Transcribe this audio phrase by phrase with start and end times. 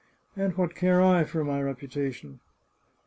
[0.35, 2.39] And what care I for my reputation